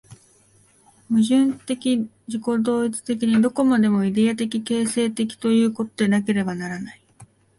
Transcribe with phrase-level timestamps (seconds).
[1.11, 1.95] 矛盾的自己
[2.41, 7.01] 同一的に、どこまでもイデヤ的形成的ということでなければならない。